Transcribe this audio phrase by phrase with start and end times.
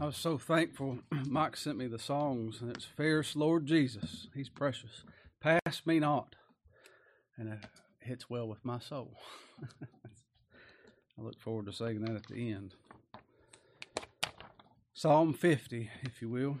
[0.00, 1.00] I was so thankful.
[1.26, 4.28] Mike sent me the songs, and it's Fairest Lord Jesus.
[4.32, 5.02] He's precious.
[5.40, 6.36] Pass me not.
[7.36, 7.64] And it
[7.98, 9.16] hits well with my soul.
[9.82, 12.74] I look forward to singing that at the end.
[14.94, 16.58] Psalm 50, if you will.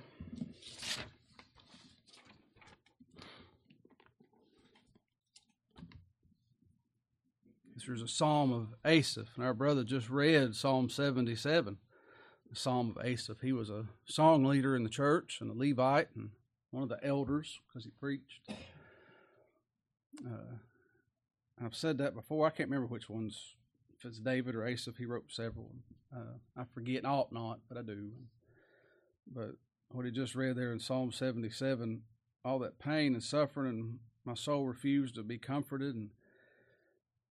[7.76, 11.87] This is a psalm of Asaph, and our brother just read Psalm 77 the
[12.52, 13.40] Psalm of Asaph.
[13.42, 16.30] He was a song leader in the church and a Levite and
[16.70, 18.48] one of the elders because he preached.
[20.26, 20.56] Uh,
[21.64, 22.46] I've said that before.
[22.46, 23.54] I can't remember which ones.
[23.98, 25.70] If it's David or Asaph, he wrote several.
[26.14, 28.10] Uh, I forget, ought not, but I do.
[29.26, 29.56] But
[29.90, 32.02] what he just read there in Psalm 77,
[32.44, 35.94] all that pain and suffering, and my soul refused to be comforted.
[35.94, 36.10] And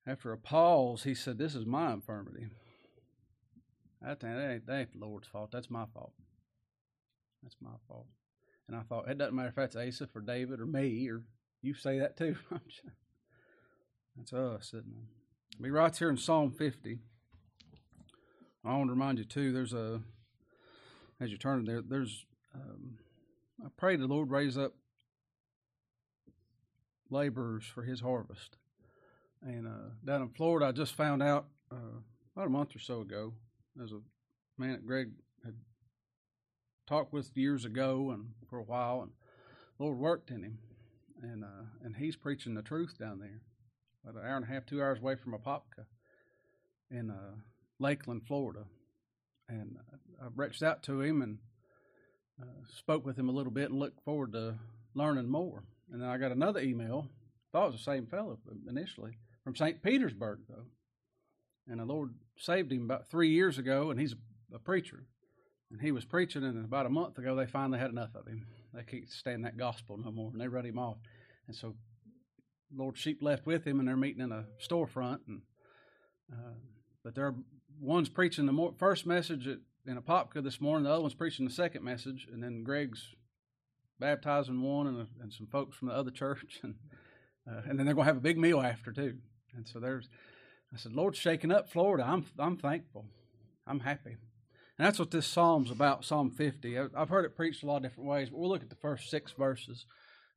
[0.06, 2.48] after a pause, he said, This is my infirmity.
[4.08, 5.50] That ain't, that ain't the Lord's fault.
[5.52, 6.14] That's my fault.
[7.44, 8.08] That's my fault.
[8.68, 11.24] And I thought, it doesn't matter if that's Asaph or David or me or
[11.62, 12.38] you say that too.
[14.16, 15.62] that's us, isn't it?
[15.62, 17.00] Be right here in Psalm 50.
[18.66, 19.52] I want to remind you too.
[19.52, 20.02] There's a
[21.20, 21.82] as you turn there.
[21.82, 22.98] There's um,
[23.64, 24.74] I pray the Lord raise up
[27.10, 28.58] laborers for His harvest.
[29.42, 32.02] And uh, down in Florida, I just found out uh,
[32.36, 33.34] about a month or so ago
[33.78, 34.02] there's a
[34.58, 35.12] man that Greg
[35.46, 35.56] had
[36.88, 39.12] talked with years ago and for a while, and
[39.80, 40.58] Lord worked in him,
[41.22, 43.42] and uh, and he's preaching the truth down there,
[44.04, 45.86] about an hour and a half, two hours away from Apopka,
[46.90, 47.36] in uh,
[47.80, 48.66] Lakeland, Florida,
[49.50, 49.78] and
[50.22, 51.38] I reached out to him and
[52.42, 52.46] uh,
[52.78, 54.56] spoke with him a little bit and looked forward to
[54.94, 55.64] learning more.
[55.92, 57.08] And then I got another email,
[57.52, 59.82] thought it was the same fellow initially, from St.
[59.82, 60.66] Petersburg though,
[61.68, 64.16] and the Lord saved him about three years ago, and he's
[64.54, 65.04] a preacher.
[65.72, 68.46] And he was preaching, and about a month ago, they finally had enough of him.
[68.74, 70.98] They can't stand that gospel no more, and they run him off.
[71.48, 71.76] And so,
[72.74, 75.20] Lord Sheep left with him, and they're meeting in a storefront.
[75.28, 75.42] And
[76.32, 76.56] uh,
[77.04, 77.36] but they're
[77.80, 81.46] one's preaching the more, first message at, in Apopka this morning, the other one's preaching
[81.46, 83.16] the second message, and then Greg's
[84.00, 86.76] baptizing one and, and some folks from the other church, and
[87.50, 89.18] uh, and then they're going to have a big meal after too.
[89.56, 90.10] And so there's
[90.74, 92.06] I said, Lord's shaking up Florida.
[92.06, 93.06] I'm, I'm thankful.
[93.66, 94.18] I'm happy.
[94.78, 96.78] And that's what this psalm's about, Psalm 50.
[96.78, 99.10] I've heard it preached a lot of different ways, but we'll look at the first
[99.10, 99.86] six verses.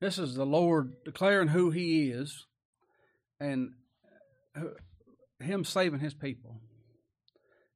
[0.00, 2.46] This is the Lord declaring who He is
[3.38, 3.72] and
[4.56, 4.70] uh,
[5.40, 6.60] Him saving His people.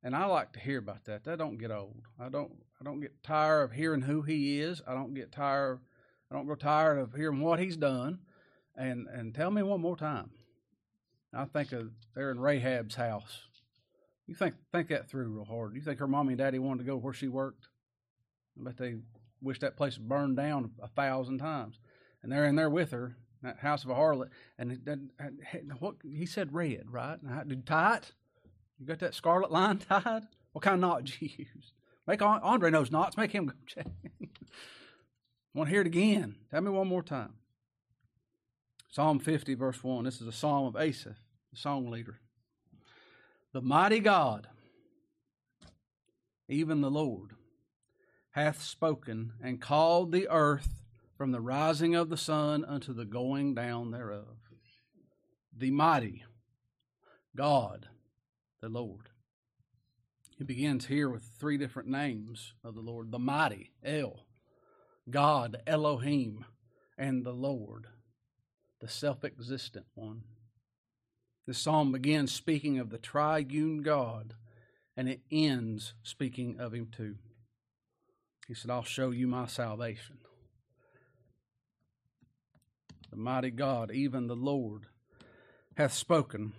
[0.03, 1.25] And I like to hear about that.
[1.25, 2.03] That don't get old.
[2.19, 2.53] I don't.
[2.81, 4.83] I don't get tired of hearing who He is.
[4.87, 5.81] I don't get tired.
[6.31, 8.19] I don't grow tired of hearing what He's done.
[8.77, 10.31] And and tell me one more time.
[11.37, 13.43] I think of they're in Rahab's house.
[14.27, 15.75] You think think that through real hard.
[15.75, 17.69] You think her mommy and daddy wanted to go where she worked?
[18.59, 18.97] I bet they
[19.43, 21.79] wish that place burned down a thousand times.
[22.23, 24.31] And they're in there with her, that house of a harlot.
[24.59, 25.25] And uh,
[25.79, 27.19] what he said, red, right?
[27.47, 28.13] Did tie it?
[28.79, 30.23] You got that scarlet line tied?
[30.53, 31.73] What kind of knot did you use?
[32.07, 33.17] Make Andre knows knots.
[33.17, 33.87] Make him go check.
[35.55, 36.37] Want to hear it again?
[36.51, 37.35] Tell me one more time.
[38.91, 40.05] Psalm 50, verse 1.
[40.05, 41.17] This is a psalm of Asaph
[41.55, 42.21] song leader.
[43.53, 44.49] The mighty God,
[46.49, 47.33] even the Lord,
[48.31, 50.83] hath spoken and called the earth
[51.17, 54.37] from the rising of the sun unto the going down thereof.
[55.57, 56.25] The mighty
[57.37, 57.89] God,
[58.61, 59.09] the Lord.
[60.37, 64.27] He begins here with three different names of the Lord the mighty, El,
[65.09, 66.45] God, Elohim,
[66.99, 67.87] and the Lord,
[68.81, 70.23] the self existent one.
[71.47, 74.35] The psalm begins speaking of the triune God,
[74.97, 77.17] and it ends speaking of Him too.
[78.49, 80.19] He said, I'll show you my salvation.
[83.11, 84.87] The mighty God, even the Lord,
[85.77, 86.53] hath spoken.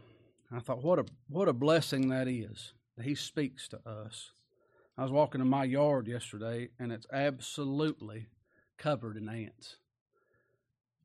[0.52, 4.32] I thought, what a what a blessing that is that He speaks to us.
[4.98, 8.28] I was walking in my yard yesterday, and it's absolutely
[8.78, 9.78] covered in ants.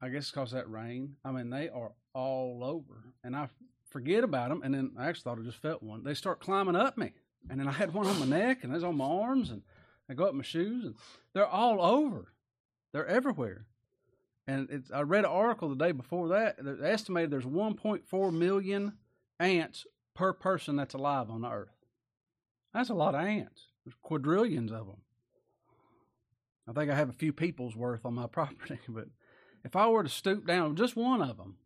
[0.02, 1.16] I guess because that rain.
[1.24, 3.48] I mean, they are all over, and I
[3.90, 4.62] forget about them.
[4.64, 6.04] And then I actually thought I just felt one.
[6.04, 7.12] They start climbing up me,
[7.48, 9.62] and then I had one on my neck, and there's on my arms, and
[10.08, 10.94] I go up my shoes, and
[11.34, 12.32] they're all over.
[12.92, 13.66] They're everywhere.
[14.46, 16.56] And I read an article the day before that.
[16.58, 18.94] They estimated there's 1.4 million
[19.38, 21.68] ants per person that's alive on the earth.
[22.74, 23.68] That's a lot of ants.
[23.84, 25.02] There's quadrillions of them.
[26.68, 29.06] I think I have a few people's worth on my property, but
[29.64, 31.56] if I were to stoop down just one of them,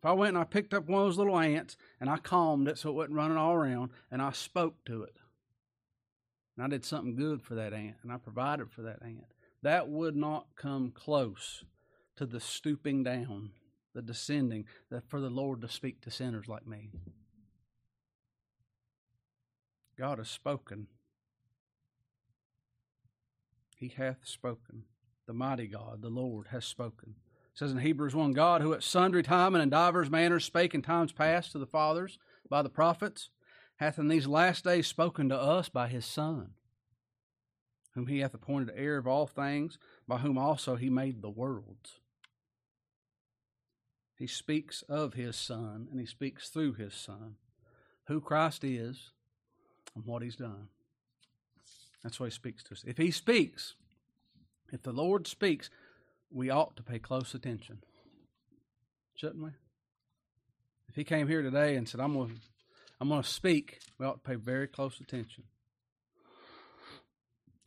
[0.00, 2.68] if I went and I picked up one of those little ants and I calmed
[2.68, 5.16] it so it wasn't running all around and I spoke to it,
[6.56, 9.88] and I did something good for that ant, and I provided for that ant, that
[9.88, 11.64] would not come close
[12.16, 13.50] to the stooping down,
[13.94, 16.90] the descending, that for the Lord to speak to sinners like me.
[19.98, 20.86] God has spoken.
[23.76, 24.84] He hath spoken.
[25.26, 27.16] The mighty God, the Lord, has spoken.
[27.52, 30.74] It says in Hebrews 1 God, who at sundry time and in divers manners spake
[30.74, 32.18] in times past to the fathers
[32.48, 33.30] by the prophets,
[33.76, 36.50] hath in these last days spoken to us by his Son,
[37.94, 41.98] whom he hath appointed heir of all things, by whom also he made the worlds.
[44.16, 47.36] He speaks of his Son, and he speaks through his Son,
[48.06, 49.12] who Christ is
[49.94, 50.68] and what he's done.
[52.02, 52.84] That's why he speaks to us.
[52.86, 53.74] If he speaks,
[54.72, 55.70] if the Lord speaks,
[56.32, 57.82] we ought to pay close attention.
[59.14, 59.50] Shouldn't we?
[60.88, 62.34] If he came here today and said, I'm going to,
[63.00, 65.44] I'm going to speak, we ought to pay very close attention.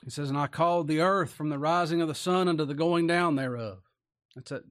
[0.03, 2.73] He says, And I called the earth from the rising of the sun unto the
[2.73, 3.79] going down thereof.
[4.35, 4.63] That's that,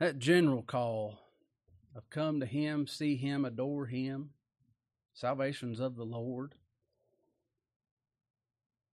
[0.00, 1.20] that general call
[1.94, 4.30] of come to him, see him, adore him.
[5.12, 6.56] Salvation's of the Lord.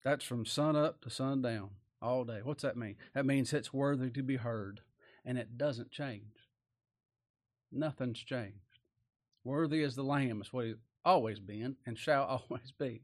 [0.03, 2.39] That's from sun up to sun down all day.
[2.43, 2.95] What's that mean?
[3.13, 4.81] That means it's worthy to be heard,
[5.23, 6.49] and it doesn't change.
[7.71, 8.57] Nothing's changed.
[9.43, 10.75] Worthy as the Lamb is what he's
[11.05, 13.01] always been and shall always be.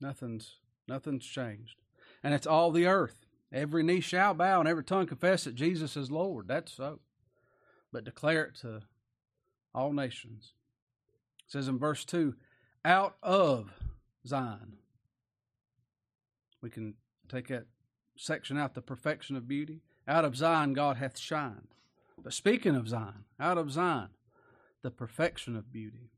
[0.00, 0.56] Nothing's
[0.88, 1.76] nothing's changed.
[2.22, 3.26] And it's all the earth.
[3.52, 6.48] Every knee shall bow and every tongue confess that Jesus is Lord.
[6.48, 7.00] That's so.
[7.92, 8.82] But declare it to
[9.74, 10.54] all nations.
[11.46, 12.34] It says in verse 2
[12.84, 13.70] out of
[14.26, 14.78] Zion
[16.62, 16.94] we can
[17.32, 17.66] take that
[18.16, 19.80] section out, the perfection of beauty.
[20.06, 21.68] Out of Zion, God hath shined.
[22.22, 24.08] But speaking of Zion, out of Zion,
[24.82, 26.10] the perfection of beauty.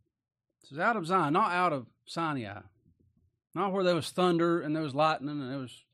[0.63, 2.61] It says out of Zion, not out of Sinai.
[3.55, 5.85] Not where there was thunder and there was lightning and there was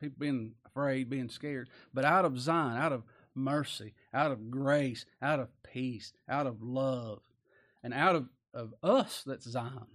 [0.00, 5.06] people being afraid, being scared, but out of Zion, out of mercy, out of grace,
[5.22, 7.20] out of peace, out of love,
[7.82, 9.86] and out of, of us that's Zion.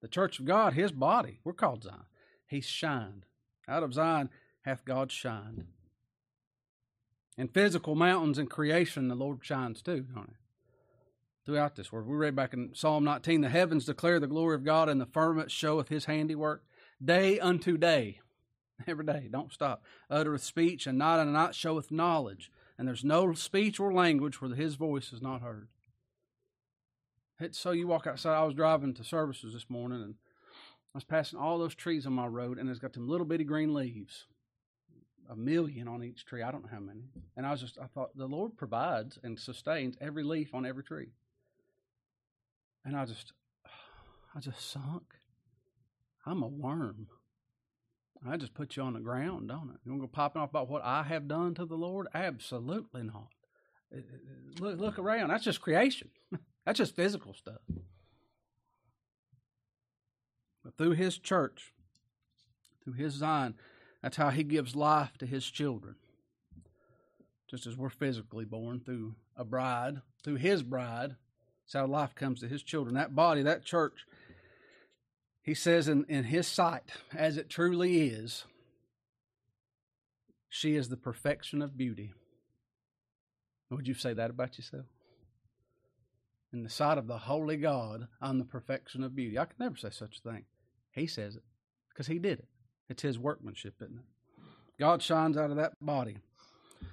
[0.00, 2.06] The church of God, his body, we're called Zion.
[2.46, 3.26] He's shined.
[3.68, 4.30] Out of Zion
[4.62, 5.66] hath God shined.
[7.36, 10.36] In physical mountains and creation, the Lord shines too, don't he?
[11.46, 12.06] Throughout this word.
[12.06, 15.06] We read back in Psalm 19 The heavens declare the glory of God, and the
[15.06, 16.64] firmament showeth his handiwork.
[17.02, 18.20] Day unto day,
[18.86, 22.50] every day, don't stop, uttereth speech, and night unto night showeth knowledge.
[22.76, 25.68] And there's no speech or language where his voice is not heard.
[27.40, 28.36] It's so you walk outside.
[28.36, 30.14] I was driving to services this morning, and
[30.94, 33.44] I was passing all those trees on my road, and it's got them little bitty
[33.44, 34.26] green leaves,
[35.28, 36.42] a million on each tree.
[36.42, 37.04] I don't know how many.
[37.36, 40.82] And I was just, I thought, the Lord provides and sustains every leaf on every
[40.82, 41.08] tree.
[42.84, 43.32] And I just,
[44.34, 45.04] I just sunk.
[46.24, 47.08] I'm a worm.
[48.26, 49.80] I just put you on the ground, don't it?
[49.84, 52.08] You want to go popping off about what I have done to the Lord?
[52.14, 53.28] Absolutely not.
[54.58, 55.28] Look, look around.
[55.28, 56.10] That's just creation.
[56.66, 57.60] That's just physical stuff.
[60.76, 61.72] Through his church,
[62.84, 63.54] through his Zion,
[64.02, 65.96] that's how he gives life to his children.
[67.48, 71.16] Just as we're physically born through a bride, through his bride,
[71.64, 72.94] that's how life comes to his children.
[72.94, 74.04] That body, that church,
[75.42, 78.44] he says in, in his sight, as it truly is,
[80.48, 82.12] she is the perfection of beauty.
[83.70, 84.86] Would you say that about yourself?
[86.52, 89.38] In the sight of the holy God, I'm the perfection of beauty.
[89.38, 90.44] I could never say such a thing.
[90.92, 91.42] He says it
[91.88, 92.48] because he did it.
[92.88, 94.04] It's his workmanship, isn't it?
[94.78, 96.18] God shines out of that body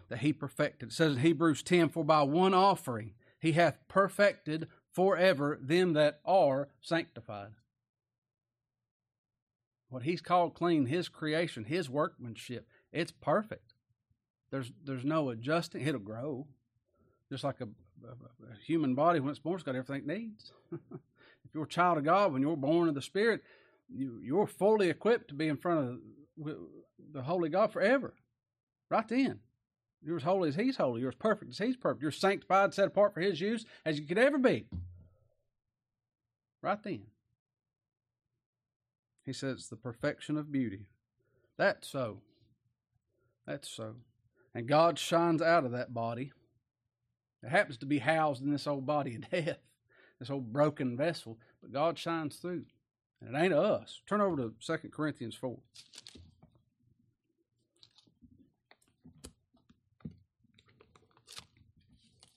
[0.09, 0.89] that he perfected.
[0.89, 6.19] It says in Hebrews 10 For by one offering he hath perfected forever them that
[6.25, 7.51] are sanctified.
[9.89, 13.73] What he's called clean, his creation, his workmanship, it's perfect.
[14.51, 15.85] There's there's no adjusting.
[15.85, 16.47] It'll grow,
[17.31, 20.51] just like a, a, a human body when it's born, it's got everything it needs.
[20.71, 23.41] if you're a child of God, when you're born of the Spirit,
[23.89, 26.00] you, you're fully equipped to be in front
[26.38, 26.56] of
[27.13, 28.13] the holy God forever.
[28.89, 29.39] Right then.
[30.04, 31.01] You're as holy as He's holy.
[31.01, 32.01] You're as perfect as He's perfect.
[32.01, 34.65] You're sanctified, set apart for His use as you could ever be.
[36.62, 37.04] Right then.
[39.25, 40.86] He says, the perfection of beauty.
[41.58, 42.22] That's so.
[43.48, 43.96] That's so.
[44.54, 46.32] And God shines out of that body.
[47.44, 49.58] It happens to be housed in this old body of death,
[50.20, 52.65] this old broken vessel, but God shines through.
[53.22, 54.01] And it ain't us.
[54.07, 55.57] Turn over to 2 Corinthians 4.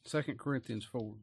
[0.04, 1.16] Second Corinthians four.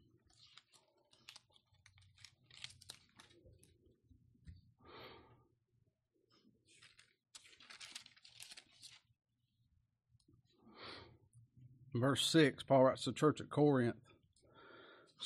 [11.96, 13.96] verse 6, Paul writes to the church at Corinth,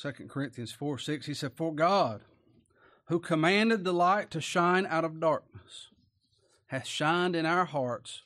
[0.00, 2.22] 2 Corinthians 4 6, he said, For God,
[3.10, 5.88] who commanded the light to shine out of darkness,
[6.68, 8.22] hath shined in our hearts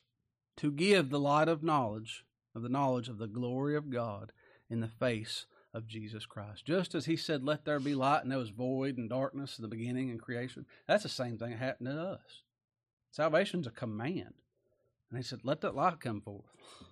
[0.57, 2.23] to give the light of knowledge,
[2.53, 4.31] of the knowledge of the glory of God
[4.69, 6.67] in the face of Jesus Christ.
[6.67, 9.63] Just as he said, Let there be light, and there was void and darkness in
[9.63, 12.43] the beginning and creation, that's the same thing that happened to us.
[13.09, 14.35] Salvation's a command.
[15.09, 16.45] And he said, Let that light come forth.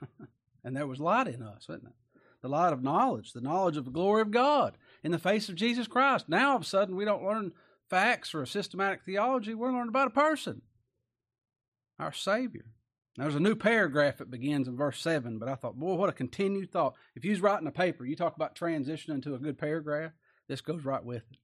[0.63, 2.19] and there was light in us, wasn't it?
[2.41, 5.55] The light of knowledge, the knowledge of the glory of God in the face of
[5.55, 6.27] Jesus Christ.
[6.27, 7.53] Now, all of a sudden, we don't learn
[7.93, 9.53] facts or a systematic theology.
[9.53, 10.63] We're learning about a person,
[11.99, 12.65] our Savior.
[13.17, 16.13] There's a new paragraph that begins in verse 7, but I thought, boy, what a
[16.13, 16.95] continued thought.
[17.15, 20.11] If you was writing a paper, you talk about transitioning to a good paragraph,
[20.47, 21.37] this goes right with it.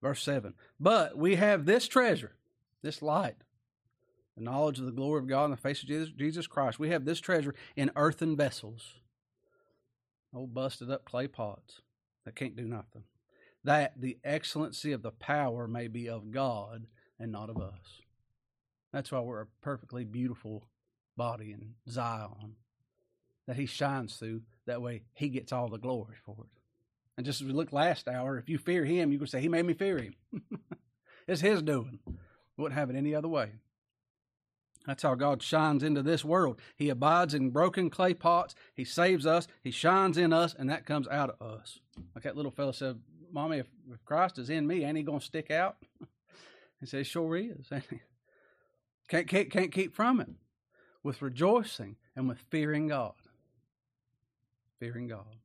[0.00, 2.36] Verse 7 But we have this treasure,
[2.82, 3.42] this light,
[4.36, 6.78] the knowledge of the glory of God in the face of Jesus Christ.
[6.78, 8.94] We have this treasure in earthen vessels,
[10.32, 11.80] old busted up clay pots
[12.24, 13.02] that can't do nothing,
[13.64, 16.86] that the excellency of the power may be of God
[17.18, 18.00] and not of us.
[18.92, 20.64] That's why we're a perfectly beautiful
[21.16, 22.56] body in Zion
[23.46, 24.42] that he shines through.
[24.66, 26.60] That way he gets all the glory for it.
[27.16, 29.48] And just as we looked last hour, if you fear him, you can say, He
[29.48, 30.14] made me fear him.
[31.28, 31.98] it's his doing.
[32.56, 33.50] Wouldn't have it any other way.
[34.86, 36.58] That's how God shines into this world.
[36.76, 38.54] He abides in broken clay pots.
[38.74, 39.46] He saves us.
[39.62, 41.78] He shines in us, and that comes out of us.
[42.14, 42.98] Like that little fellow said,
[43.32, 43.66] Mommy, if,
[44.04, 45.76] Christ is in me, ain't he going to stick out?
[46.80, 47.70] he says, Sure is.
[49.08, 50.30] Can't, can't, can't keep from it.
[51.02, 53.12] With rejoicing and with fearing God.
[54.78, 55.36] Fearing God.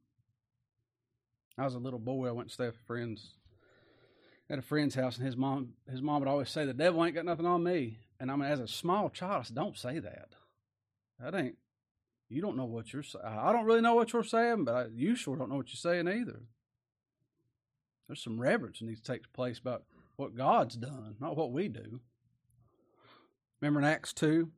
[1.58, 2.30] I was a little boy.
[2.30, 3.32] I went to stay with friends
[4.50, 7.16] at a friend's house, and his mom, his mom would always say, "The devil ain't
[7.16, 10.00] got nothing on me." And I mean, as a small child, I said, "Don't say
[10.00, 10.30] that.
[11.20, 11.58] That ain't.
[12.30, 13.26] You don't know what you're saying.
[13.26, 15.76] I don't really know what you're saying, but I, you sure don't know what you're
[15.76, 16.40] saying either."
[18.08, 19.84] There's some reverence that needs to take place about
[20.16, 22.00] what God's done, not what we do.
[23.62, 24.52] Remember in Acts two,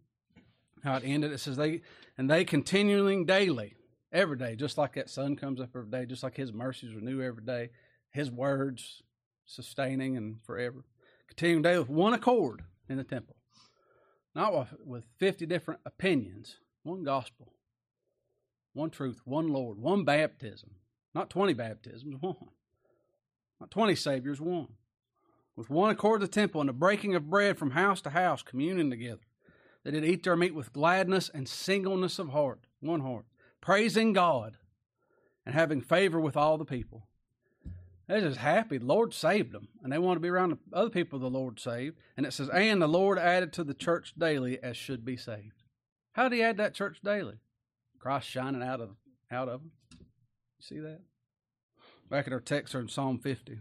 [0.83, 1.31] how it ended?
[1.31, 1.81] It says they
[2.17, 3.75] and they continuing daily,
[4.11, 7.21] every day, just like that sun comes up every day, just like His mercies renew
[7.21, 7.69] every day,
[8.11, 9.01] His words
[9.45, 10.83] sustaining and forever.
[11.27, 13.35] Continuing daily with one accord in the temple,
[14.35, 17.53] not with fifty different opinions, one gospel,
[18.73, 20.71] one truth, one Lord, one baptism,
[21.13, 22.35] not twenty baptisms, one,
[23.59, 24.69] not twenty saviors, one
[25.55, 28.89] with one accord the temple and the breaking of bread from house to house, communing
[28.89, 29.19] together.
[29.83, 33.25] They did eat their meat with gladness and singleness of heart, one heart,
[33.59, 34.55] praising God
[35.45, 37.07] and having favor with all the people.
[38.07, 38.77] They're just happy.
[38.77, 41.59] The Lord saved them, and they want to be around the other people the Lord
[41.59, 41.97] saved.
[42.17, 45.63] And it says, and the Lord added to the church daily as should be saved.
[46.13, 47.35] How did he add that church daily?
[47.99, 48.91] Christ shining out of
[49.29, 49.71] out of them.
[49.99, 51.01] You see that?
[52.09, 53.59] Back at our text are in Psalm 50.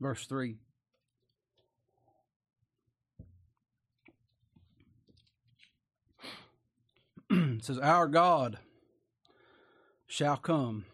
[0.00, 0.56] Verse 3.
[7.30, 8.58] it says, Our God
[10.08, 10.86] shall come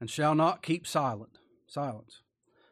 [0.00, 2.22] and shall not keep silent silence.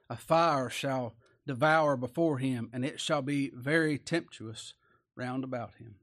[0.08, 1.14] A fire shall
[1.47, 4.75] devour before him, and it shall be very tempestuous
[5.14, 5.97] round about him.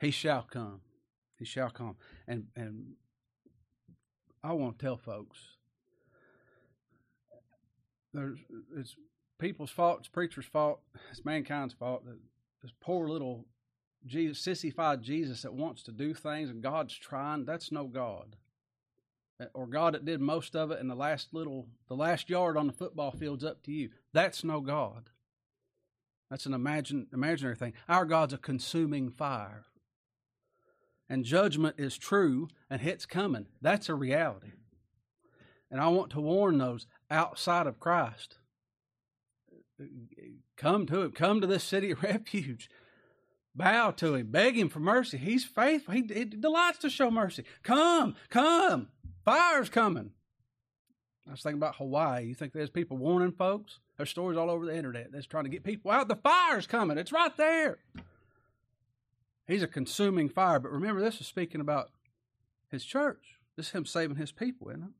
[0.00, 0.82] He shall come.
[1.38, 1.96] He shall come.
[2.26, 2.96] And and
[4.42, 5.38] I want to tell folks
[8.14, 8.38] there's
[8.76, 8.96] it's
[9.38, 10.80] people's fault, it's preachers' fault,
[11.10, 12.18] it's mankind's fault that
[12.62, 13.44] this poor little
[14.06, 18.36] Jesus, sissified Jesus that wants to do things and God's trying, that's no God.
[19.40, 22.56] Eh, or God that did most of it and the last little the last yard
[22.56, 23.90] on the football field's up to you.
[24.12, 25.10] That's no God.
[26.30, 27.72] That's an imagine, imaginary thing.
[27.88, 29.64] Our God's a consuming fire.
[31.08, 33.46] And judgment is true and it's coming.
[33.62, 34.52] That's a reality.
[35.70, 38.38] And I want to warn those outside of Christ.
[40.56, 41.12] Come to Him.
[41.12, 42.68] Come to this city of refuge.
[43.54, 44.30] Bow to Him.
[44.30, 45.18] Beg Him for mercy.
[45.18, 45.94] He's faithful.
[45.94, 47.44] He, he delights to show mercy.
[47.62, 48.88] Come, come.
[49.24, 50.12] Fire's coming.
[51.26, 52.24] I was thinking about Hawaii.
[52.24, 53.78] You think there's people warning folks?
[53.96, 56.08] There's stories all over the internet that's trying to get people out.
[56.08, 56.96] The fire's coming.
[56.96, 57.78] It's right there.
[59.48, 60.60] He's a consuming fire.
[60.60, 61.90] But remember, this is speaking about
[62.70, 63.38] his church.
[63.56, 64.90] This is him saving his people, isn't it?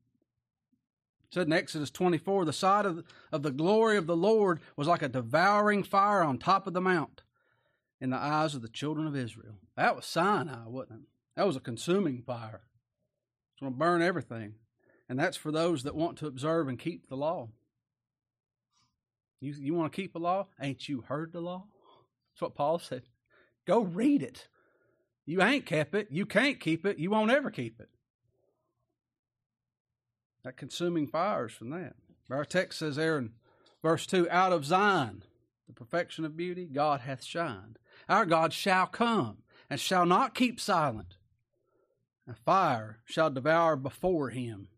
[1.31, 5.03] said in Exodus 24, the sight of, of the glory of the Lord was like
[5.03, 7.21] a devouring fire on top of the mount
[8.01, 9.59] in the eyes of the children of Israel.
[9.75, 11.07] That was Sinai, wasn't it?
[11.35, 12.63] That was a consuming fire.
[13.53, 14.55] It's going to burn everything.
[15.07, 17.49] And that's for those that want to observe and keep the law.
[19.39, 20.47] You, you want to keep the law?
[20.61, 21.65] Ain't you heard the law?
[22.33, 23.03] That's what Paul said.
[23.69, 24.47] Go read it.
[25.27, 26.07] You ain't kept it.
[26.09, 26.97] You can't keep it.
[26.97, 27.89] You won't ever keep it.
[30.43, 31.93] That consuming fires from that.
[32.31, 33.33] Our text says there in
[33.83, 35.21] verse 2 Out of Zion,
[35.67, 37.77] the perfection of beauty, God hath shined.
[38.09, 41.17] Our God shall come and shall not keep silent.
[42.27, 44.69] A fire shall devour before him,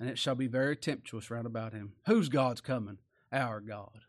[0.00, 1.92] and it shall be very tempestuous round about him.
[2.06, 3.00] Whose God's coming?
[3.30, 4.00] Our God.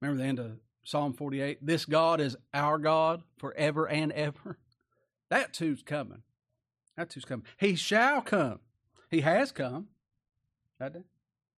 [0.00, 0.52] Remember the end of
[0.84, 1.58] Psalm 48?
[1.64, 4.58] This God is our God forever and ever.
[5.30, 6.22] That too's coming.
[6.96, 7.46] That too's coming.
[7.56, 8.60] He shall come.
[9.10, 9.88] He has come,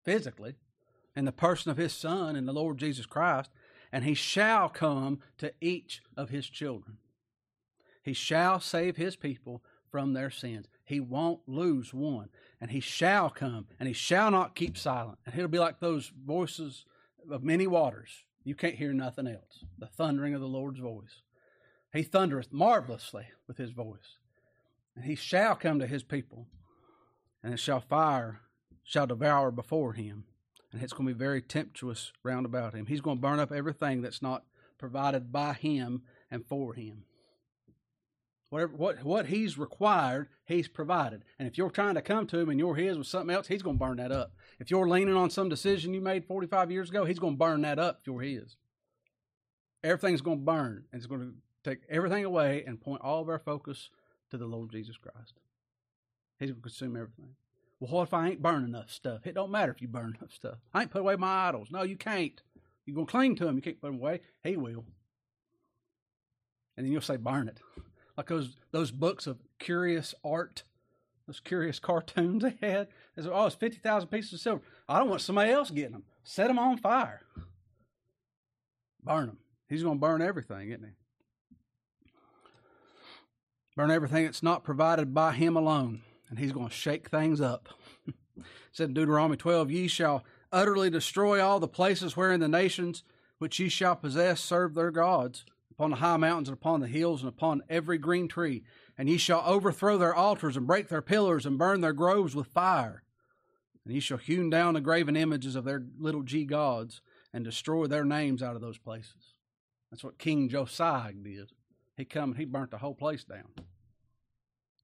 [0.05, 0.55] physically,
[1.15, 3.51] in the person of his Son and the Lord Jesus Christ,
[3.93, 6.99] and he shall come to each of his children.
[8.03, 10.67] He shall save his people from their sins.
[10.85, 12.29] He won't lose one.
[12.61, 15.19] And he shall come, and he shall not keep silent.
[15.27, 16.85] And he'll be like those voices
[17.31, 18.25] of many waters.
[18.47, 19.65] You can't hear nothing else.
[19.77, 21.23] The thundering of the Lord's voice.
[21.93, 24.19] He thundereth marvelously with his voice.
[24.95, 26.47] And he shall come to his people,
[27.43, 28.43] and it shall fire,
[28.85, 30.27] shall devour before him.
[30.73, 32.87] And it's going to be very tempestuous round about him.
[32.87, 34.45] He's going to burn up everything that's not
[34.79, 37.03] provided by him and for him.
[38.57, 41.25] Whatever, what, what he's required, he's provided.
[41.39, 43.61] And if you're trying to come to him and you're his with something else, he's
[43.61, 44.33] going to burn that up.
[44.59, 47.61] If you're leaning on some decision you made 45 years ago, he's going to burn
[47.61, 48.57] that up if you're his.
[49.85, 51.35] Everything's going to burn, and it's going to
[51.71, 53.91] take everything away and point all of our focus
[54.31, 55.35] to the Lord Jesus Christ.
[56.39, 57.35] He's going to consume everything.
[57.79, 59.27] Well, what if I ain't burning enough stuff?
[59.27, 60.57] It don't matter if you burn enough stuff.
[60.73, 61.69] I ain't put away my idols.
[61.71, 62.41] No, you can't.
[62.87, 63.57] You're going to cling to them.
[63.57, 64.23] You can't put them away.
[64.43, 64.87] He will.
[66.79, 67.61] And then you'll say, burn it
[68.17, 70.65] like those those books of curious art,
[71.27, 72.89] those curious cartoons they had.
[73.15, 74.63] They said, "Oh, it's fifty thousand pieces of silver.
[74.89, 76.05] I don't want somebody else getting them.
[76.25, 77.23] Set them on fire.
[79.03, 79.39] Burn them.
[79.69, 80.91] He's going to burn everything, isn't he?
[83.77, 87.69] Burn everything that's not provided by him alone, and he's going to shake things up."
[88.73, 93.03] said in Deuteronomy twelve, "Ye shall." utterly destroy all the places wherein the nations
[93.39, 95.45] which ye shall possess serve their gods,
[95.77, 98.63] upon the high mountains and upon the hills and upon every green tree.
[98.97, 102.47] And ye shall overthrow their altars and break their pillars and burn their groves with
[102.47, 103.03] fire.
[103.85, 107.87] And ye shall hew down the graven images of their little g gods and destroy
[107.87, 109.35] their names out of those places.
[109.91, 111.53] That's what King Josiah did.
[111.97, 113.51] He come and he burnt the whole place down.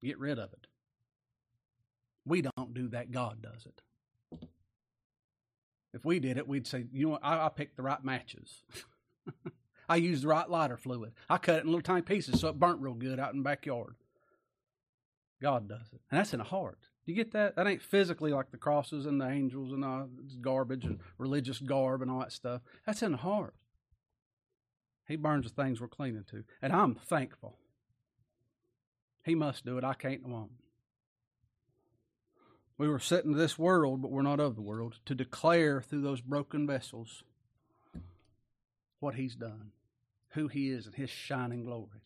[0.03, 0.67] Get rid of it.
[2.25, 3.11] We don't do that.
[3.11, 3.81] God does it.
[5.93, 8.63] If we did it, we'd say, you know I, I picked the right matches.
[9.87, 11.13] I used the right lighter fluid.
[11.29, 13.43] I cut it in little tiny pieces so it burnt real good out in the
[13.43, 13.95] backyard.
[15.41, 16.01] God does it.
[16.09, 16.79] And that's in the heart.
[17.05, 17.57] Do you get that?
[17.57, 21.59] That ain't physically like the crosses and the angels and all this garbage and religious
[21.59, 22.61] garb and all that stuff.
[22.85, 23.55] That's in the heart.
[25.05, 26.45] He burns the things we're clinging to.
[26.61, 27.57] And I'm thankful.
[29.25, 29.83] He must do it.
[29.83, 30.51] I can't and won't.
[32.77, 36.01] We were sent into this world, but we're not of the world, to declare through
[36.01, 37.23] those broken vessels
[39.03, 39.71] what he's done,
[40.29, 42.01] who he is, and his shining glory.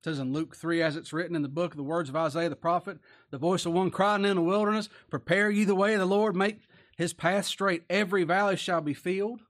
[0.00, 2.16] It says in Luke 3, as it's written in the book, of the words of
[2.16, 2.98] Isaiah the prophet,
[3.30, 6.36] the voice of one crying in the wilderness, Prepare ye the way of the Lord,
[6.36, 6.60] make
[6.96, 7.84] his path straight.
[7.90, 9.40] Every valley shall be filled,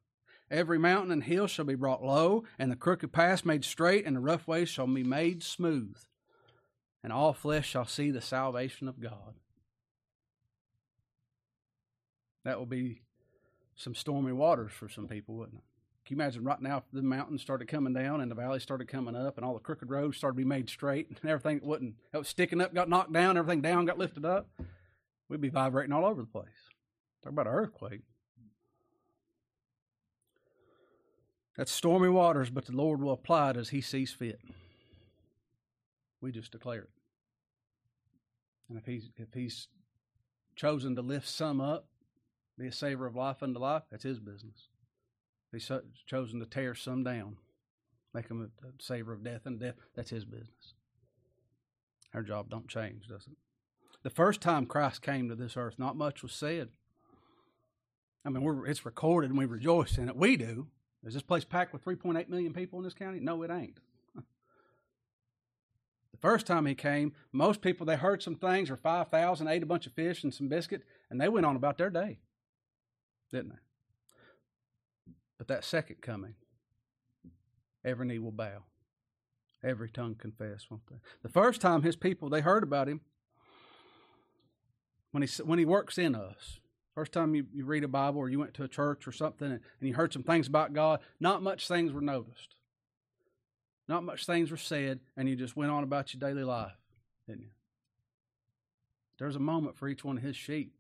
[0.51, 4.17] every mountain and hill shall be brought low, and the crooked paths made straight, and
[4.17, 5.97] the rough ways shall be made smooth.
[7.03, 9.35] And all flesh shall see the salvation of God.
[12.45, 13.03] That will be
[13.75, 15.65] some stormy waters for some people, wouldn't it?
[16.11, 19.15] You imagine right now if the mountains started coming down and the valley started coming
[19.15, 21.95] up and all the crooked roads started to be made straight and everything that wasn't
[22.11, 24.49] that was sticking up got knocked down, everything down got lifted up?
[25.29, 26.49] We'd be vibrating all over the place.
[27.23, 28.01] Talk about an earthquake.
[31.57, 34.41] That's stormy waters, but the Lord will apply it as He sees fit.
[36.21, 36.91] We just declare it.
[38.69, 39.69] And if He's if He's
[40.57, 41.87] chosen to lift some up,
[42.59, 44.70] be a savor of life unto life, that's His business.
[45.53, 45.71] He's
[46.07, 47.37] chosen to tear some down,
[48.15, 49.75] make them a, savor of death and death.
[49.97, 50.75] That's his business.
[52.15, 53.37] Our job don't change, does it?
[54.03, 56.69] The first time Christ came to this earth, not much was said.
[58.25, 60.17] I mean, it's recorded and we rejoice in it.
[60.17, 60.69] We do.
[61.05, 63.21] Is this place packed with 3.8 million people in this county?
[63.21, 63.81] No, it ain't.
[64.15, 64.23] the
[66.21, 69.87] first time he came, most people, they heard some things, or 5,000, ate a bunch
[69.87, 72.19] of fish and some biscuit, and they went on about their day,
[73.33, 73.70] didn't they?
[75.41, 76.35] But that second coming,
[77.83, 78.65] every knee will bow,
[79.65, 80.97] every tongue confess, won't they?
[81.23, 83.01] The first time his people they heard about him
[85.13, 86.61] when he when he works in us.
[86.95, 89.51] First time you, you read a Bible or you went to a church or something
[89.51, 92.57] and, and you heard some things about God, not much things were noticed.
[93.89, 96.77] not much things were said, and you just went on about your daily life,
[97.27, 97.51] didn't you?
[99.19, 100.75] There's a moment for each one of his sheep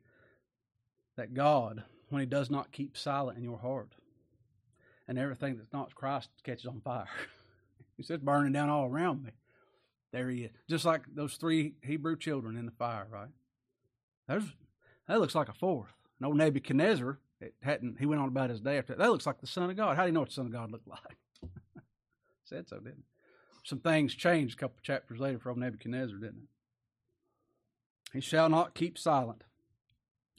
[1.17, 3.95] that God, when he does not keep silent in your heart,
[5.11, 7.09] and everything that's not Christ catches on fire.
[7.97, 9.33] he says, burning down all around me.
[10.13, 10.53] There he is.
[10.69, 13.29] Just like those three Hebrew children in the fire, right?
[14.29, 14.45] There's,
[15.09, 15.91] that looks like a fourth.
[16.21, 19.11] No Nebuchadnezzar, it hadn't, he went on about his day after that.
[19.11, 19.97] Looks like the Son of God.
[19.97, 21.19] How do you know what the Son of God looked like?
[22.45, 23.05] Said so, didn't it?
[23.65, 28.13] Some things changed a couple chapters later from Nebuchadnezzar, didn't it?
[28.13, 29.43] He shall not keep silent.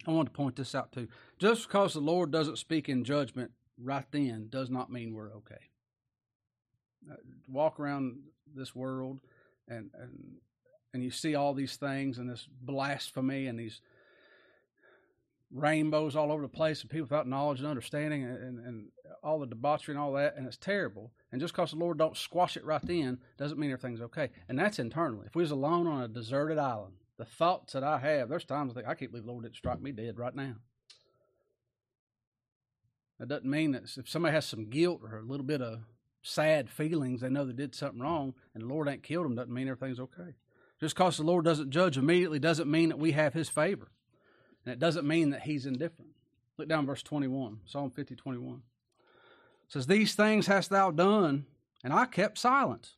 [0.07, 1.09] I want to point this out too.
[1.39, 3.51] Just because the Lord doesn't speak in judgment
[3.83, 5.69] right then does not mean we're okay.
[7.09, 7.15] Uh,
[7.47, 8.19] walk around
[8.55, 9.19] this world
[9.67, 10.37] and, and
[10.93, 13.79] and you see all these things and this blasphemy and these
[15.53, 18.87] rainbows all over the place and people without knowledge and understanding and, and, and
[19.23, 21.11] all the debauchery and all that and it's terrible.
[21.31, 24.29] And just because the lord don't squash it right then doesn't mean everything's okay.
[24.49, 27.99] And that's internally if we was alone on a deserted island the thoughts that i
[27.99, 30.33] have there's times i think i can't believe the lord didn't strike me dead right
[30.33, 30.55] now
[33.21, 35.79] that doesn't mean that if somebody has some guilt or a little bit of
[36.21, 39.53] sad feelings they know they did something wrong and the lord ain't killed them doesn't
[39.53, 40.35] mean everything's okay
[40.79, 43.87] just because the lord doesn't judge immediately doesn't mean that we have his favor
[44.65, 46.11] and it doesn't mean that he's indifferent.
[46.57, 48.55] Look down verse 21, Psalm 50, 21.
[48.55, 48.61] It
[49.67, 51.45] says, These things hast thou done,
[51.83, 52.95] and I kept silence.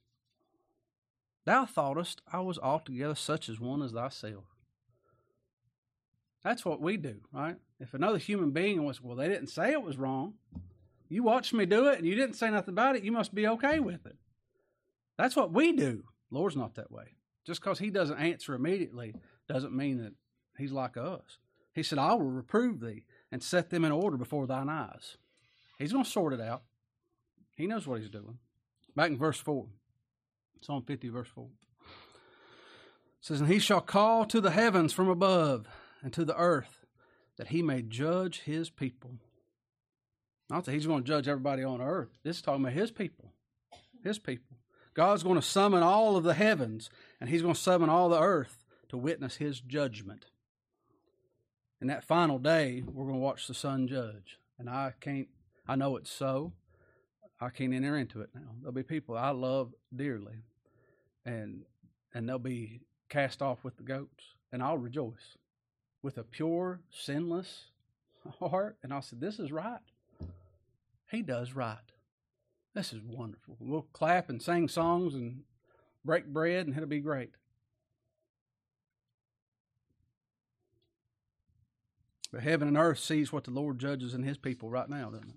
[1.45, 4.45] Thou thoughtest I was altogether such as one as thyself.
[6.43, 7.55] That's what we do, right?
[7.83, 10.35] If another human being was, well, they didn't say it was wrong.
[11.09, 13.45] You watched me do it and you didn't say nothing about it, you must be
[13.45, 14.15] okay with it.
[15.17, 16.05] That's what we do.
[16.31, 17.17] Lord's not that way.
[17.45, 19.13] Just because he doesn't answer immediately
[19.49, 20.13] doesn't mean that
[20.57, 21.39] he's like us.
[21.73, 25.17] He said, I will reprove thee and set them in order before thine eyes.
[25.77, 26.63] He's going to sort it out.
[27.57, 28.37] He knows what he's doing.
[28.95, 29.65] Back in verse 4,
[30.61, 31.43] Psalm 50, verse 4.
[31.43, 31.89] It
[33.19, 35.67] says, And he shall call to the heavens from above
[36.01, 36.82] and to the earth
[37.37, 39.11] that he may judge his people.
[40.49, 42.09] Not that he's going to judge everybody on earth.
[42.23, 43.31] This is talking about his people.
[44.03, 44.57] His people.
[44.93, 48.19] God's going to summon all of the heavens and he's going to summon all the
[48.19, 50.25] earth to witness his judgment.
[51.81, 54.37] And that final day, we're going to watch the Son judge.
[54.59, 55.27] And I can't,
[55.67, 56.53] I know it's so.
[57.43, 58.51] I can't enter into it now.
[58.61, 60.43] There'll be people I love dearly,
[61.25, 61.63] and
[62.13, 65.37] and they'll be cast off with the goats, and I'll rejoice
[66.03, 67.65] with a pure, sinless
[68.39, 68.77] heart.
[68.83, 69.79] And I'll say, This is right.
[71.09, 71.77] He does right.
[72.75, 73.55] This is wonderful.
[73.59, 75.43] We'll clap and sing songs and
[76.03, 77.31] break bread, and it'll be great.
[82.31, 85.29] But heaven and earth sees what the Lord judges in his people right now, doesn't
[85.29, 85.35] it?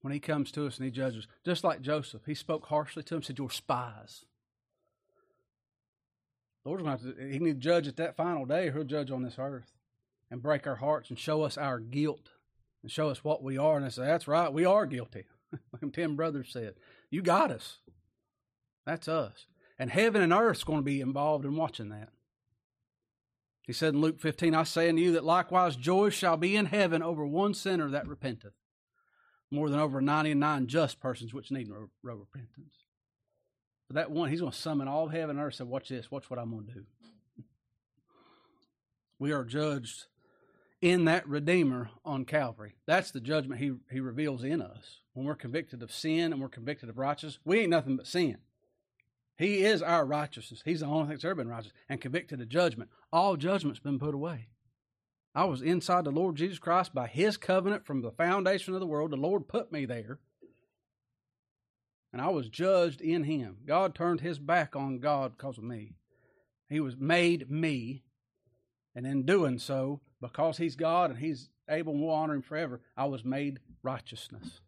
[0.00, 3.16] When he comes to us and he judges, just like Joseph, he spoke harshly to
[3.16, 4.24] him, said, You're spies.
[6.64, 9.22] Lord's going to have to, he to judge at that final day, he'll judge on
[9.22, 9.72] this earth
[10.30, 12.30] and break our hearts and show us our guilt
[12.82, 13.76] and show us what we are.
[13.76, 15.24] And I say, That's right, we are guilty.
[15.82, 16.74] like ten brothers said,
[17.10, 17.78] You got us.
[18.86, 19.46] That's us.
[19.78, 22.10] And heaven and earth's going to be involved in watching that.
[23.62, 26.66] He said in Luke 15, I say unto you that likewise joy shall be in
[26.66, 28.54] heaven over one sinner that repenteth,
[29.50, 32.81] more than over 99 just persons which need no repentance.
[33.92, 36.38] That one, he's going to summon all heaven and earth and Watch this, watch what
[36.38, 36.84] I'm going to do.
[39.18, 40.06] We are judged
[40.80, 42.74] in that Redeemer on Calvary.
[42.86, 45.00] That's the judgment he, he reveals in us.
[45.12, 48.38] When we're convicted of sin and we're convicted of righteousness, we ain't nothing but sin.
[49.36, 50.62] He is our righteousness.
[50.64, 52.90] He's the only thing that's ever been righteous and convicted of judgment.
[53.12, 54.48] All judgment's been put away.
[55.34, 58.86] I was inside the Lord Jesus Christ by His covenant from the foundation of the
[58.86, 59.10] world.
[59.10, 60.18] The Lord put me there.
[62.12, 63.58] And I was judged in Him.
[63.66, 65.94] God turned His back on God because of me.
[66.68, 68.02] He was made me.
[68.94, 72.82] And in doing so, because He's God and He's able and will honor Him forever,
[72.96, 74.60] I was made righteousness.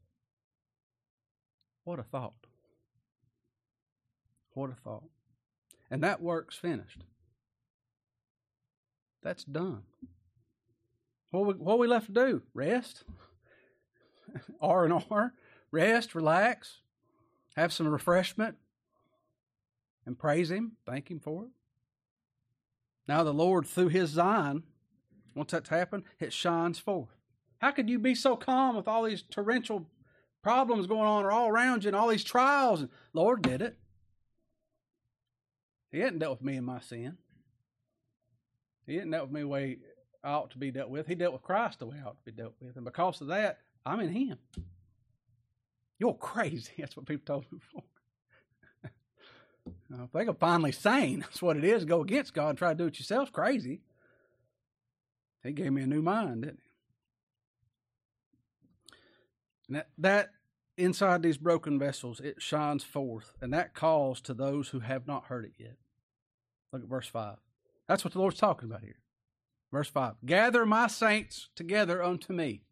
[1.85, 2.46] What a thought.
[4.52, 5.04] What a thought.
[5.90, 7.04] And that work's finished.
[9.22, 9.83] That's done.
[11.30, 12.42] What we, what we left to do?
[12.54, 13.04] Rest.
[14.61, 15.35] R and R.
[15.70, 16.80] Rest, relax,
[17.54, 18.56] have some refreshment,
[20.06, 20.72] and praise Him.
[20.86, 21.50] Thank Him for it.
[23.08, 24.64] Now the Lord, through His Zion,
[25.34, 27.08] once that's happened, it shines forth.
[27.58, 29.86] How could you be so calm with all these torrential
[30.42, 32.82] problems going on all around you and all these trials?
[32.82, 33.78] And Lord did it.
[35.90, 37.16] He hadn't dealt with me and my sin.
[38.86, 39.78] He hadn't dealt with me the way
[40.22, 41.06] I ought to be dealt with.
[41.06, 42.76] He dealt with Christ the way I ought to be dealt with.
[42.76, 44.38] And because of that, I'm in Him.
[45.98, 46.72] You're crazy.
[46.78, 47.83] That's what people told me before.
[49.88, 51.85] Now, uh, if they can finally sane, that's what it is.
[51.85, 53.33] Go against God and try to do it yourself.
[53.33, 53.80] Crazy.
[55.42, 56.70] He gave me a new mind, didn't he?
[59.68, 60.30] And that, that
[60.76, 65.26] inside these broken vessels, it shines forth, and that calls to those who have not
[65.26, 65.76] heard it yet.
[66.72, 67.37] Look at verse 5.
[67.88, 68.98] That's what the Lord's talking about here.
[69.72, 72.62] Verse 5 Gather my saints together unto me,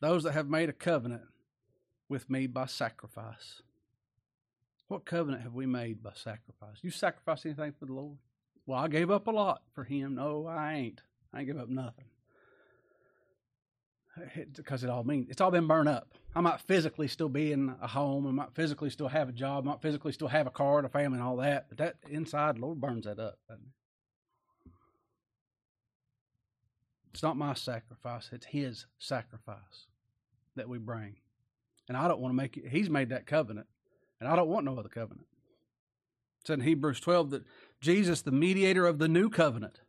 [0.00, 1.22] those that have made a covenant
[2.08, 3.62] with me by sacrifice.
[4.88, 6.78] What covenant have we made by sacrifice?
[6.82, 8.18] You sacrifice anything for the Lord?
[8.66, 10.16] Well, I gave up a lot for Him.
[10.16, 11.00] No, I ain't.
[11.32, 12.06] I ain't give up nothing
[14.56, 16.08] because it all means it's all been burned up.
[16.34, 19.64] I might physically still be in a home, I might physically still have a job,
[19.64, 21.96] I might physically still have a car and a family and all that, but that
[22.08, 23.38] inside, Lord burns that up.
[27.12, 29.86] It's not my sacrifice, it's His sacrifice
[30.60, 31.16] that we bring.
[31.88, 33.66] And I don't want to make it, He's made that covenant,
[34.20, 35.26] and I don't want no other covenant.
[36.40, 37.44] It said in Hebrews 12 that
[37.80, 39.80] Jesus, the mediator of the new covenant,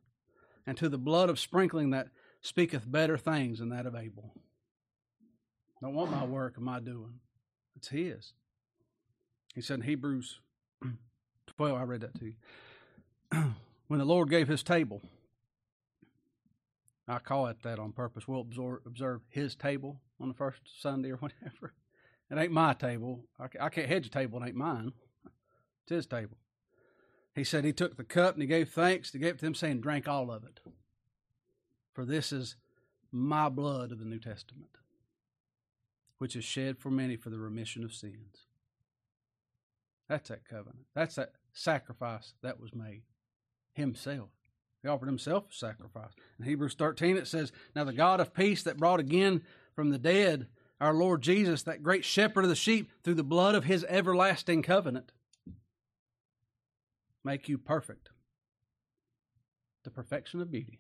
[0.65, 2.07] and to the blood of sprinkling that
[2.41, 4.33] speaketh better things than that of Abel.
[5.81, 7.19] Don't want my work or my doing.
[7.75, 8.33] It's his.
[9.53, 10.39] He said in Hebrews
[11.57, 12.33] 12, I read that to you.
[13.87, 15.01] when the Lord gave his table,
[17.07, 18.27] I call it that on purpose.
[18.27, 18.47] We'll
[18.85, 21.73] observe his table on the first Sunday or whatever.
[22.29, 23.25] It ain't my table.
[23.39, 24.41] I, can't hedge a table.
[24.41, 24.93] It ain't mine.
[25.83, 26.37] It's his table.
[27.35, 29.11] He said he took the cup and he gave thanks.
[29.11, 30.59] He gave it to them, saying, "Drink all of it."
[31.93, 32.55] For this is
[33.11, 34.77] my blood of the New Testament,
[36.17, 38.47] which is shed for many for the remission of sins.
[40.07, 40.85] That's that covenant.
[40.93, 43.03] That's that sacrifice that was made.
[43.73, 44.29] Himself.
[44.81, 46.11] He offered himself a sacrifice.
[46.39, 49.43] In Hebrews 13, it says, Now the God of peace that brought again
[49.81, 50.45] from the dead
[50.79, 54.61] our Lord Jesus, that great shepherd of the sheep, through the blood of his everlasting
[54.61, 55.11] covenant,
[57.23, 58.09] make you perfect.
[59.83, 60.77] The perfection of beauty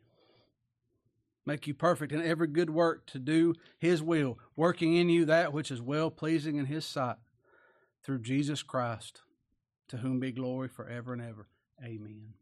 [1.47, 5.51] make you perfect in every good work to do his will, working in you that
[5.51, 7.17] which is well pleasing in his sight,
[8.03, 9.23] through Jesus Christ,
[9.87, 11.47] to whom be glory forever and ever.
[11.83, 12.35] Amen.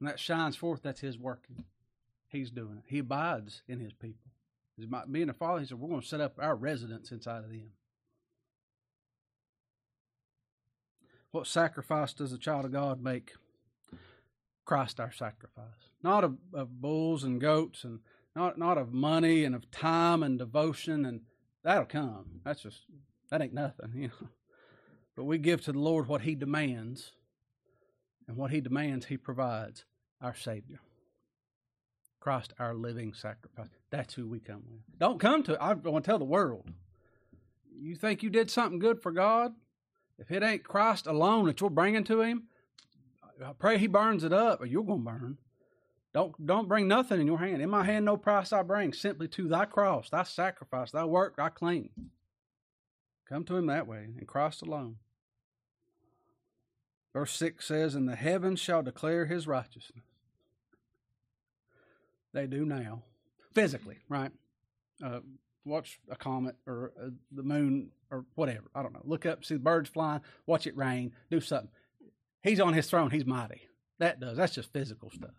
[0.00, 1.62] And that shines forth, that's his working.
[2.26, 2.84] He's doing it.
[2.88, 4.32] He abides in his people.
[4.78, 7.50] As being a father, he said, We're going to set up our residence inside of
[7.50, 7.70] them.
[11.30, 13.32] What sacrifice does a child of God make?
[14.64, 15.90] Christ our sacrifice.
[16.02, 18.00] Not of, of bulls and goats and
[18.34, 21.22] not not of money and of time and devotion and
[21.62, 22.40] that'll come.
[22.44, 22.80] That's just
[23.30, 24.28] that ain't nothing, you know.
[25.16, 27.12] But we give to the Lord what He demands,
[28.28, 29.84] and what He demands, He provides.
[30.22, 30.80] Our Savior,
[32.26, 33.68] Christ, our living sacrifice.
[33.90, 34.80] That's who we come with.
[34.98, 35.56] Don't come to.
[35.62, 36.68] I want to tell the world.
[37.72, 39.52] You think you did something good for God?
[40.18, 42.48] If it ain't Christ alone that you're bringing to Him,
[43.40, 45.38] I pray He burns it up, or you're gonna burn.
[46.12, 47.62] Don't don't bring nothing in your hand.
[47.62, 51.34] In my hand no price I bring, simply to thy cross, thy sacrifice, thy work
[51.38, 51.90] I claim.
[53.28, 54.96] Come to him that way, in Christ alone.
[57.12, 60.15] Verse 6 says, And the heavens shall declare his righteousness.
[62.32, 63.02] They do now.
[63.54, 64.30] Physically, right?
[65.02, 65.20] Uh,
[65.64, 68.64] watch a comet or uh, the moon or whatever.
[68.74, 69.02] I don't know.
[69.04, 71.70] Look up, see the birds flying, watch it rain, do something.
[72.42, 73.10] He's on his throne.
[73.10, 73.62] He's mighty.
[73.98, 74.36] That does.
[74.36, 75.32] That's just physical stuff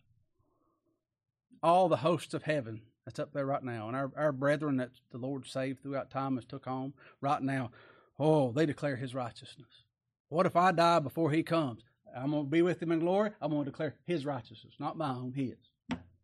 [1.63, 4.91] all the hosts of heaven that's up there right now, and our, our brethren that
[5.11, 7.71] the Lord saved throughout time has took home right now,
[8.19, 9.83] oh, they declare his righteousness.
[10.29, 11.83] What if I die before he comes?
[12.15, 13.31] I'm going to be with him in glory.
[13.41, 15.55] I'm going to declare his righteousness, not my own, his.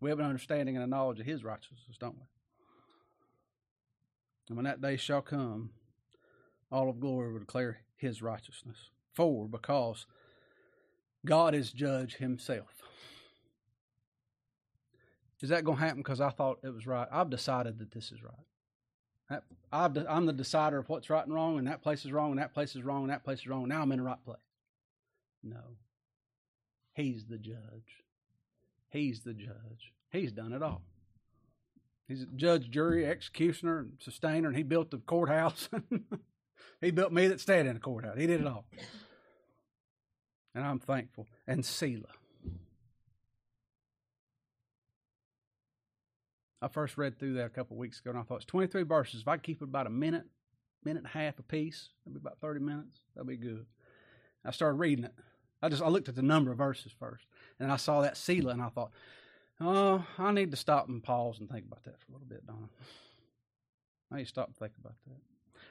[0.04, 2.26] We have an understanding and a knowledge of his righteousness, don't we?
[4.50, 5.70] And when that day shall come,
[6.70, 8.90] all of glory will declare his righteousness.
[9.14, 10.06] For, because
[11.26, 12.82] God is judge himself.
[15.42, 17.08] Is that going to happen because I thought it was right?
[17.10, 19.42] I've decided that this is right.
[19.72, 22.40] i am the decider of what's right and wrong, and that place is wrong, and
[22.40, 23.70] that place is wrong, and that place is wrong.
[23.70, 24.38] Now I'm in the right place.
[25.42, 25.78] No.
[26.94, 28.04] He's the judge.
[28.94, 29.92] He's the judge.
[30.12, 30.84] He's done it all.
[32.08, 35.68] He's a judge, jury, executioner, and sustainer, and he built the courthouse.
[36.82, 38.18] he built me that stayed in the courthouse.
[38.18, 38.66] He did it all.
[40.54, 41.28] And I'm thankful.
[41.48, 42.04] And Selah.
[46.62, 49.22] I first read through that a couple weeks ago, and I thought it's 23 verses.
[49.22, 50.26] If I keep it about a minute,
[50.86, 53.00] minute and a half a piece, that'd be about 30 minutes.
[53.16, 53.66] That'd be good.
[54.46, 55.14] I started reading it.
[55.64, 57.26] I just I looked at the number of verses first,
[57.60, 58.92] and I saw that Selah, and I thought,
[59.62, 62.46] oh, I need to stop and pause and think about that for a little bit,
[62.46, 62.68] Donna.
[64.12, 65.22] I need to stop and think about that.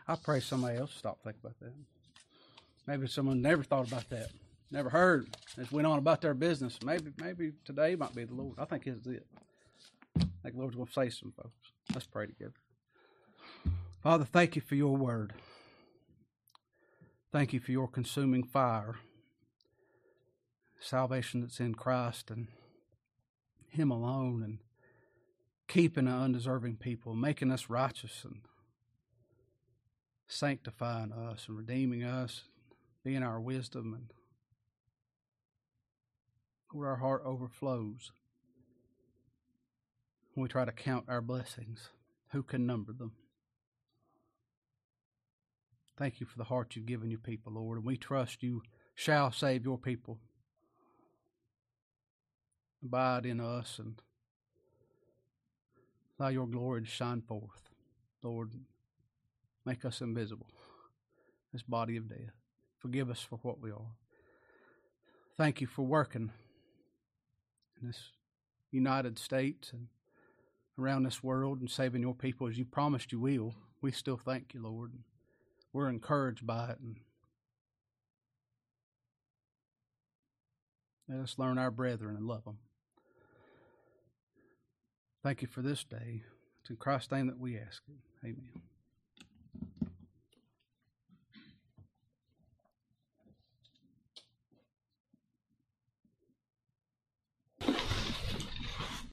[0.09, 1.75] I pray somebody else stop and think about that.
[2.87, 4.31] Maybe someone never thought about that,
[4.71, 6.79] never heard, just went on about their business.
[6.83, 8.55] Maybe, maybe today might be the Lord.
[8.59, 9.27] I think it's it.
[10.19, 11.71] I think Lord's going to say some folks.
[11.93, 12.55] Let's pray together.
[14.03, 15.35] Father, thank you for your word.
[17.31, 18.97] Thank you for your consuming fire,
[20.83, 22.49] salvation that's in Christ and
[23.69, 24.59] Him alone, and
[25.69, 28.41] keeping an undeserving people, making us righteous and
[30.27, 32.45] sanctifying us and redeeming us,
[33.05, 34.13] being our wisdom and
[36.73, 38.13] where our heart overflows
[40.35, 41.91] when we try to count our blessings.
[42.31, 43.13] Who can number them?
[45.99, 48.63] Thank you for the heart you've given your people, Lord, and we trust you
[48.95, 50.19] shall save your people.
[52.83, 54.01] Abide in us and
[56.19, 57.71] allow your glory to shine forth.
[58.23, 58.51] Lord,
[59.65, 60.49] make us invisible,
[61.53, 62.35] this body of death.
[62.79, 63.97] Forgive us for what we are.
[65.37, 66.31] Thank you for working
[67.81, 68.11] in this
[68.71, 69.89] United States and
[70.79, 73.55] around this world and saving your people as you promised you will.
[73.81, 74.93] We still thank you, Lord.
[75.73, 76.79] We're encouraged by it.
[76.81, 76.97] And
[81.09, 82.59] let us learn our brethren and love them.
[85.23, 86.23] Thank you for this day.
[86.61, 88.27] It's in Christ's name that we ask it.
[88.27, 88.72] Amen.